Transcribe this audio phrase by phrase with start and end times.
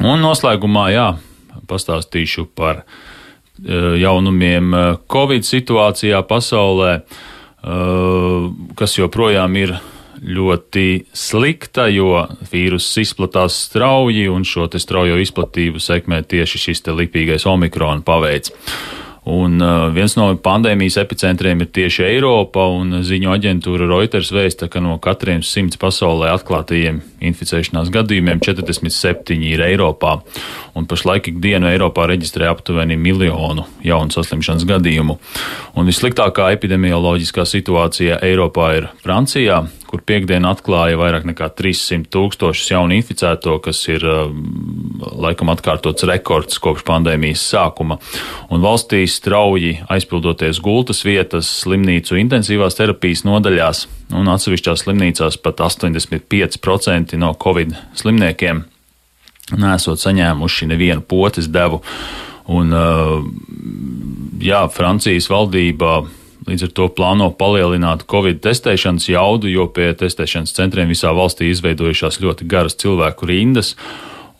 [0.00, 1.08] Un noslēgumā, jā,
[1.68, 2.84] pastāstīšu par
[4.00, 4.72] jaunumiem
[5.12, 6.94] Covid situācijā pasaulē,
[8.80, 9.74] kas joprojām ir
[10.20, 10.86] ļoti
[11.16, 18.52] slikta, jo vīruss izplatās strauji, un šo straujo izplatību sekmē tieši šis lipīgais omikrona paveids.
[19.28, 24.80] Un uh, viens no pandēmijas epicentriem ir tieši Eiropa, un ziņu aģentūra Reuters vēsta, ka
[24.80, 30.14] no katriem simts pasaulē atklātajiem inficēšanās gadījumiem 47 ir Eiropā,
[30.72, 35.18] un pašlaik ikdienu Eiropā reģistrē aptuveni miljonu jaunu saslimšanas gadījumu.
[35.76, 42.94] Un vissliktākā epidemioloģiskā situācija Eiropā ir Francijā, kur piekdien atklāja vairāk nekā 300 tūkstošus jaunu
[42.94, 44.36] inficēto, kas ir um,
[45.18, 47.98] laikam atkārtots rekords kopš pandēmijas sākuma.
[48.54, 57.18] Un valstī strauji aizpildoties gultas vietas slimnīcu intensīvās terapijas nodaļās, un atsevišķās slimnīcās pat 85%
[57.18, 58.62] no covid slimniekiem
[59.58, 61.82] nesot saņēmuši nevienu potes devu.
[62.50, 63.18] Un, uh,
[64.42, 66.04] jā, Francijas valdība
[66.48, 72.20] Līdz ar to plāno palielināt Covid testēšanas jaudu, jo pie testēšanas centriem visā valstī izveidojušās
[72.22, 73.74] ļoti garas cilvēku rindas.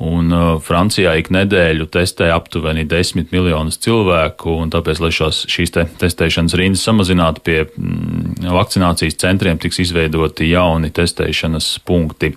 [0.00, 5.74] Un uh, Francijā ik nedēļu testē aptuveni 10 miljonus cilvēku, un tāpēc, lai šos, šīs
[5.74, 12.32] te testēšanas rindas samazinātu, pie mm, vakcinācijas centriem tiks izveidoti jauni testēšanas punkti.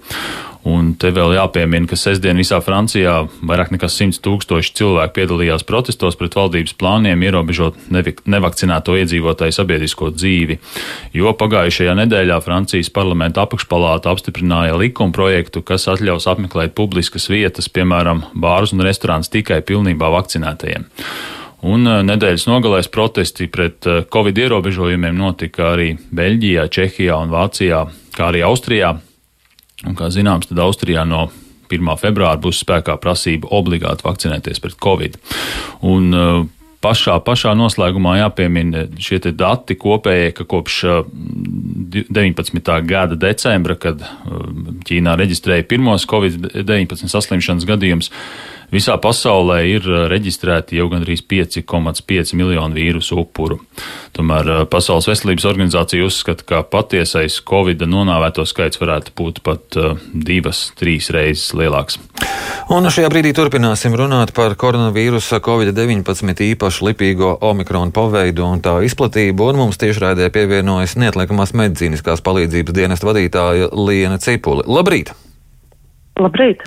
[0.63, 6.15] Un te vēl jāpiemina, ka sestdien visā Francijā vairāk nekā 100 tūkstoši cilvēku piedalījās protestos
[6.15, 10.57] pret valdības plāniem ierobežot nevakcinēto iedzīvotāju sabiedrisko dzīvi,
[11.19, 18.23] jo pagājušajā nedēļā Francijas parlamenta apakšpalāta apstiprināja likuma projektu, kas atļaus apmeklēt publiskas vietas, piemēram,
[18.31, 20.87] bārus un restorāns tikai pilnībā vakcinētajiem.
[21.63, 27.85] Un eh, nedēļas nogalēs protesti pret eh, covid ierobežojumiem notika arī Beļģijā, Čehijā un Vācijā,
[28.15, 28.97] kā arī Austrijā.
[29.83, 31.27] Un, kā zināms, tad Austrijā no
[31.73, 31.95] 1.
[31.99, 35.17] februāra būs spēkā prasība obligāti vakcinēties pret covid.
[35.89, 36.43] Un, uh,
[36.83, 40.79] pašā, pašā noslēgumā jāpiemina šie dati kopējie, ka kopš
[42.13, 42.59] 19.
[42.59, 44.41] Uh, gada decembra, kad uh,
[44.87, 48.11] Ķīnā reģistrēja pirmos Covid-19 saslimšanas gadījumus,
[48.73, 53.59] Visā pasaulē ir uh, reģistrēti jau gandrīz 5,5 miljonu vīrusu upuru.
[54.17, 59.77] Tomēr Pasaules veselības organizācija uzskata, ka patiesais Covid nonāvēto skaits varētu būt pat
[60.13, 61.99] divas, trīs reizes lielāks.
[62.71, 69.49] Un šajā brīdī turpināsim runāt par koronavīrusa Covid-19 īpašu lipīgo omikronu paveidu un tā izplatību,
[69.51, 74.63] un mums tiešraidē pievienojas neatliekamās medicīniskās palīdzības dienesta vadītāja Liena Cipuli.
[74.63, 75.11] Labrīt!
[76.23, 76.63] Labrīt!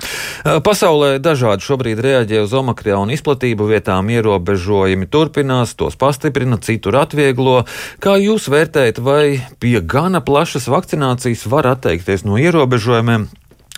[0.61, 7.63] Pasaulē dažādi šobrīd reaģē uz omakrona izplatību, vietām ierobežojumi turpinās, tos pastiprina, citur atvieglo.
[8.03, 13.31] Kā jūs vērtējat, vai pie gana plašas vakcinācijas var atteikties no ierobežojumiem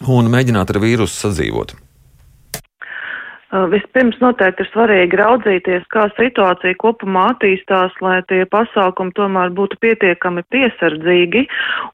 [0.09, 1.80] un mēģināt ar vīrusu sadzīvot?
[3.49, 10.43] Vispirms noteikti ir svarīgi raudzīties, kā situācija kopumā attīstās, lai tie pasākumi tomēr būtu pietiekami
[10.53, 11.47] piesardzīgi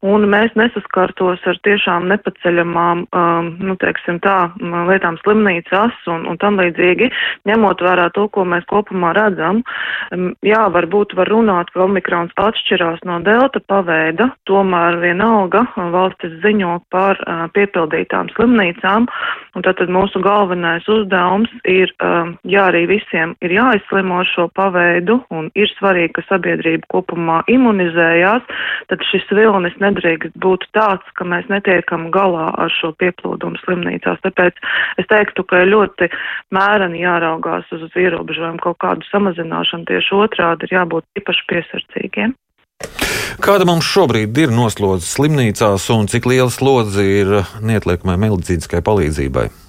[0.04, 3.06] un mēs nesaskartos ar tiešām nepaceļamām,
[3.64, 7.08] nu, teiksim tā, lietām slimnīcas un, un tam līdzīgi,
[7.48, 9.64] ņemot vērā to, ko mēs kopumā redzam.
[10.44, 15.64] Jā, varbūt var runāt, ka omikrons atšķirās no delta paveida, tomēr vienalga
[15.96, 17.24] valstis ziņo par
[17.56, 19.08] piepildītām slimnīcām,
[19.56, 25.20] un tātad mūsu galvenais uzdevums mums ir, um, jā, arī visiem ir jāizslimo šo paveidu
[25.34, 28.44] un ir svarīgi, ka sabiedrība kopumā imunizējās,
[28.90, 34.22] tad šis vilnis nedrīkst būt tāds, ka mēs netiekam galā ar šo pieplūdumu slimnīcās.
[34.24, 34.58] Tāpēc
[35.02, 36.10] es teiktu, ka ir ļoti
[36.56, 39.86] mēreni jāraugās uz ierobežojumu kaut kādu samazināšanu.
[39.90, 42.36] Tieši otrādi ir jābūt īpaši piesardzīgiem.
[43.44, 49.65] Kāda mums šobrīd ir noslodze slimnīcās un cik liela slodze ir neatliekamai medicīniskai palīdzībai?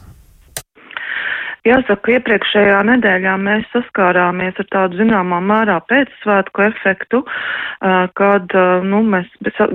[1.66, 7.22] Jāsaka, iepriekšējā nedēļā mēs saskārāmies ar tādu zināmā mērā pēcsvētku efektu,
[8.18, 8.54] kad
[8.86, 9.26] nu, mēs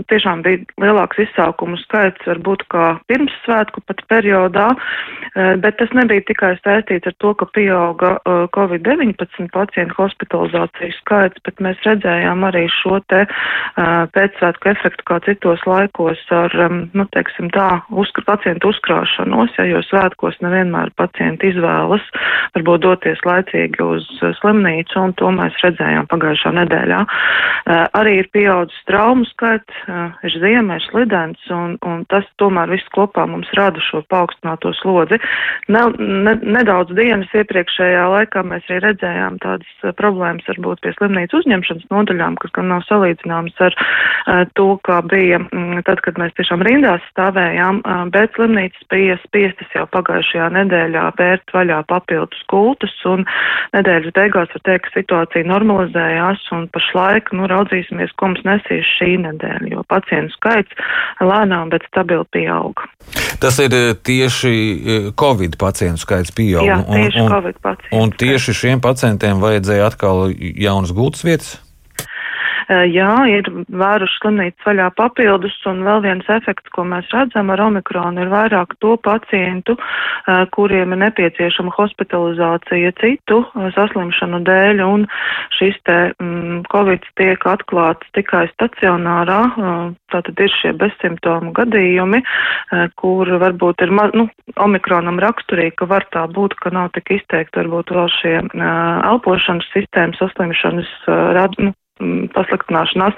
[0.08, 4.70] tiešām bija lielāks izsaukumu skaits varbūt kā pirmssvētku pat periodā,
[5.36, 8.14] bet tas nebija tikai saistīts ar to, ka pieauga
[8.56, 13.26] Covid-19 pacientu hospitalizāciju skaits, bet mēs redzējām arī šo te
[13.76, 16.56] pēcsvētku efektu kā citos laikos ar,
[16.96, 22.06] nu, teiksim tā, uzkra, pacientu uzkrāšanos, ja, jo svētkos nevienmēr pacienti izvēlas nevēlas
[22.56, 24.08] varbūt doties laicīgi uz
[24.42, 27.00] slimnīcu, un to mēs redzējām pagājušā nedēļā.
[27.98, 29.74] Arī ir pieaudzis traumu skaits,
[30.28, 35.20] ir ziema, ir slidens, un, un tas tomēr viss kopā mums rada šo paaugstināto slodzi.
[35.72, 41.88] Ne, ne, nedaudz dienas iepriekšējā laikā mēs arī redzējām tādas problēmas varbūt pie slimnīcu uzņemšanas
[41.94, 43.78] nodaļām, kas gan nav salīdzināmas ar
[44.60, 45.40] to, kā bija
[45.88, 47.82] tad, kad mēs tiešām rindās stāvējām,
[48.12, 53.26] bet slimnīcas bija spiestas jau pagājušajā nedēļā vērt vaļā papildus kultus, un
[53.76, 59.16] nedēļas beigās var teikt, ka situācija normalizējās, un pašlaik, nu, raudzīsimies, ko mums nesīs šī
[59.26, 60.86] nedēļa, jo pacientu skaits
[61.24, 62.86] lēnām, bet stabili pieaug.
[63.42, 63.74] Tas ir
[64.06, 64.54] tieši
[65.18, 66.68] Covid pacientu skaits pieaug.
[66.68, 67.98] Jā, tieši un, Covid pacientu.
[67.98, 71.58] Un tieši šiem pacientiem vajadzēja atkal jaunas gultas vietas?
[72.92, 78.24] Jā, ir vēruši slimnīcas vaļā papildus, un vēl viens efekts, ko mēs redzam ar omikronu,
[78.24, 79.76] ir vairāk to pacientu,
[80.56, 83.42] kuriem ir nepieciešama hospitalizācija citu
[83.76, 85.08] saslimšanu dēļ, un
[85.58, 89.42] šis te mm, Covid tiek atklāts tikai stacionārā,
[90.14, 92.24] tātad ir šie bezsimptomu gadījumi,
[93.00, 94.28] kur varbūt ir, nu,
[94.62, 98.36] omikronam raksturīgi, ka var tā būt, ka nav tik izteikti varbūt vēl šie
[99.12, 100.92] elpošanas sistēmas saslimšanas,
[101.60, 101.81] nu, Mm,
[102.36, 103.18] pasliktināšanās,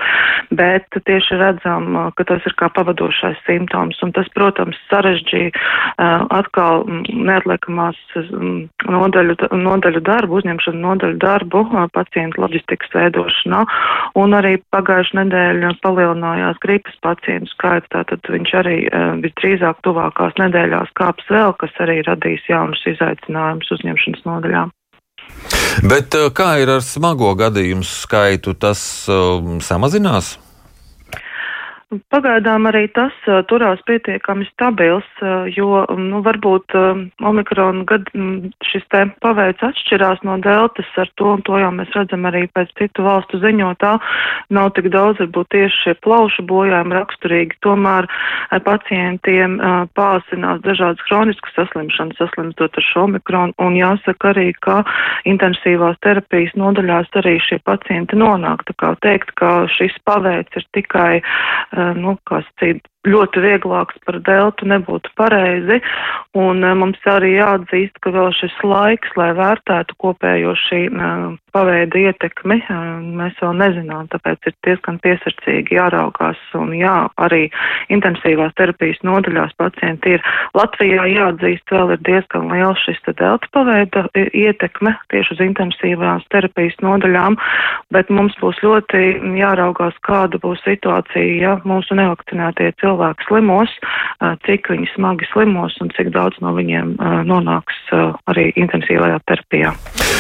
[0.52, 6.26] bet tieši redzam, uh, ka tas ir kā pavadošais simptoms, un tas, protams, sarežģīja uh,
[6.34, 13.64] atkal mm, neatliekamās mm, nodaļu, nodaļu darbu, uzņemšanu nodaļu darbu uh, pacientu loģistikas veidošanā,
[14.20, 18.78] un arī pagājušajā nedēļā palielinājās gripas pacientu skaits, tātad viņš arī
[19.24, 24.74] visdrīzāk tuvākās nedēļās kāps vēl, kas arī radīs jaunus izaicinājumus uzņemšanas nodaļām.
[25.84, 28.54] Bet eh, kā ir ar smago gadījumu skaitu?
[28.54, 28.82] Tas
[29.12, 30.38] um, samazinās?
[32.14, 38.10] Pagaidām arī tas uh, turās pietiekami stabils, uh, jo nu, varbūt uh, omikrona gad,
[38.66, 42.72] šis te paveids atšķirās no deltas ar to, un to jau mēs redzam arī pēc
[42.80, 43.94] citu valstu ziņotā,
[44.56, 48.08] nav tik daudz varbūt tieši šie plaušu bojājumi raksturīgi, tomēr
[48.66, 49.60] pacientiem
[49.98, 54.82] pāsinās dažādas hroniskas saslimšanas, saslimstot ar šo omikronu, un jāsaka arī, ka
[55.30, 58.66] intensīvās terapijas nodaļās arī šie pacienti nonāk.
[58.70, 64.20] Tā kā teikt, ka šis paveids ir tikai uh, nu, kas cita ļoti vieglāks par
[64.24, 65.80] deltu nebūtu pareizi,
[66.40, 70.86] un mums arī jāatzīst, ka vēl šis laiks, lai vērtētu kopējo šī
[71.54, 72.58] paveida ietekmi,
[73.20, 77.44] mēs vēl nezinām, tāpēc ir diezgan piesardzīgi jāraugās, un jā, arī
[77.94, 80.26] intensīvās terapijas nodaļās pacienti ir.
[80.58, 87.38] Latvijā jāatzīst vēl ir diezgan liels šis delta paveida ietekme tieši uz intensīvās terapijas nodaļām,
[87.94, 89.04] bet mums būs ļoti
[89.38, 93.74] jāraugās, kāda būs situācija, ja mūsu nevakcinētie cilvēki cilvēki slimos,
[94.46, 96.96] cik viņi smagi slimos un cik daudz no viņiem
[97.28, 97.80] nonāks
[98.30, 99.74] arī intensīvajā terapijā.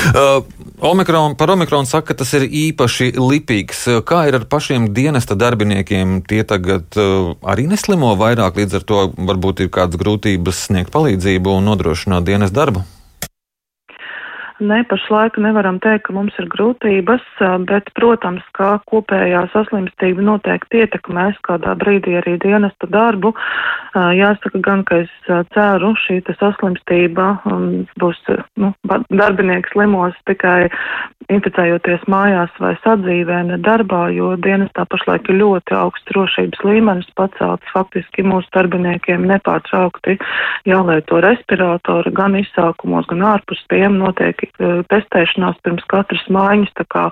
[0.03, 0.43] Uh,
[0.83, 3.85] omikron, par omikronu saka, ka tas ir īpaši lipīgs.
[4.07, 6.19] Kā ir ar pašiem dienesta darbiniekiem?
[6.27, 11.55] Tie tagad uh, arī neslimo vairāk, līdz ar to varbūt ir kādas grūtības sniegt palīdzību
[11.59, 12.83] un nodrošināt dienas darbu.
[14.59, 17.23] Ne, pašlaik nevaram teikt, ka mums ir grūtības,
[17.65, 23.33] bet, protams, kā kopējā saslimstība noteikti ietekmēs kādā brīdī arī dienesta darbu.
[23.93, 25.13] Jāsaka gan, ka es
[25.55, 27.29] ceru, šī saslimstība
[28.01, 28.21] būs,
[28.61, 28.73] nu,
[29.09, 30.69] darbinieks slimos tikai
[31.31, 37.73] inficējoties mājās vai sadzīvē, ne darbā, jo dienestā pašlaik ir ļoti augsts drošības līmenis pacelts.
[37.73, 40.17] Faktiski mūsu darbiniekiem nepārtraukti
[40.69, 44.42] jālieto respirātori gan izsākumos, gan ārpus tiem notiek
[44.91, 47.05] testēšanās pirms katras mājas, tā kā,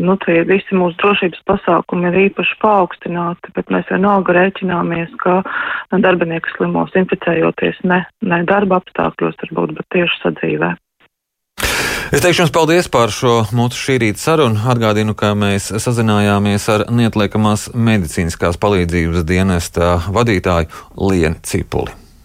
[0.00, 5.40] nu, tie visi mūsu drošības pasākumi ir īpaši paaugstināti, bet mēs vienalga rēķināmies, ka
[6.04, 10.74] darbinieki slimos inficējoties ne, ne darba apstākļos, varbūt, bet tieši sadzīvē.
[12.12, 14.60] Es teikšu jums paldies par šo mūsu šī rīta sarunu.
[14.68, 20.68] Atgādinu, ka mēs sazinājāmies ar neatliekamās medicīniskās palīdzības dienesta vadītāju
[21.08, 22.01] Lienu Cipuli.